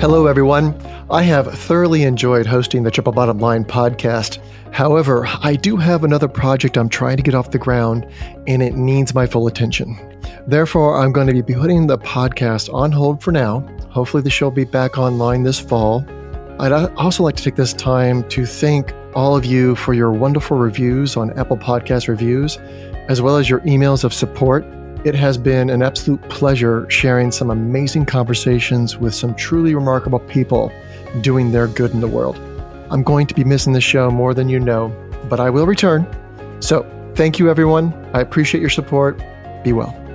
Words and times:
Hello, 0.00 0.26
everyone. 0.26 0.80
I 1.10 1.22
have 1.22 1.52
thoroughly 1.52 2.04
enjoyed 2.04 2.46
hosting 2.46 2.84
the 2.84 2.90
Triple 2.92 3.12
Bottom 3.12 3.40
Line 3.40 3.64
podcast. 3.64 4.38
However, 4.72 5.26
I 5.42 5.56
do 5.56 5.76
have 5.76 6.04
another 6.04 6.28
project 6.28 6.78
I'm 6.78 6.88
trying 6.88 7.16
to 7.16 7.22
get 7.24 7.34
off 7.34 7.50
the 7.50 7.58
ground, 7.58 8.06
and 8.46 8.62
it 8.62 8.76
needs 8.76 9.12
my 9.12 9.26
full 9.26 9.48
attention. 9.48 9.98
Therefore, 10.46 10.98
I'm 11.02 11.10
going 11.10 11.26
to 11.26 11.42
be 11.42 11.52
putting 11.52 11.88
the 11.88 11.98
podcast 11.98 12.72
on 12.72 12.92
hold 12.92 13.20
for 13.20 13.32
now. 13.32 13.58
Hopefully, 13.90 14.22
the 14.22 14.30
show 14.30 14.46
will 14.46 14.52
be 14.52 14.64
back 14.64 14.98
online 14.98 15.42
this 15.42 15.58
fall. 15.58 16.06
I'd 16.60 16.70
also 16.70 17.24
like 17.24 17.34
to 17.34 17.42
take 17.42 17.56
this 17.56 17.72
time 17.72 18.22
to 18.28 18.46
thank 18.46 18.94
all 19.16 19.36
of 19.36 19.44
you 19.44 19.74
for 19.74 19.94
your 19.94 20.12
wonderful 20.12 20.58
reviews 20.58 21.16
on 21.16 21.36
Apple 21.36 21.56
Podcast 21.56 22.06
Reviews, 22.06 22.56
as 23.08 23.20
well 23.20 23.36
as 23.36 23.50
your 23.50 23.60
emails 23.62 24.04
of 24.04 24.14
support 24.14 24.64
it 25.04 25.14
has 25.14 25.38
been 25.38 25.70
an 25.70 25.82
absolute 25.82 26.20
pleasure 26.28 26.88
sharing 26.90 27.30
some 27.30 27.50
amazing 27.50 28.06
conversations 28.06 28.96
with 28.96 29.14
some 29.14 29.34
truly 29.34 29.74
remarkable 29.74 30.18
people 30.20 30.72
doing 31.20 31.52
their 31.52 31.68
good 31.68 31.92
in 31.92 32.00
the 32.00 32.08
world. 32.08 32.36
I'm 32.90 33.02
going 33.02 33.26
to 33.26 33.34
be 33.34 33.44
missing 33.44 33.72
the 33.72 33.80
show 33.80 34.10
more 34.10 34.34
than 34.34 34.48
you 34.48 34.58
know, 34.58 34.88
but 35.28 35.40
I 35.40 35.50
will 35.50 35.66
return. 35.66 36.06
So, 36.60 36.86
thank 37.14 37.38
you, 37.38 37.50
everyone. 37.50 37.92
I 38.12 38.20
appreciate 38.20 38.60
your 38.60 38.70
support. 38.70 39.22
Be 39.62 39.72
well. 39.72 40.07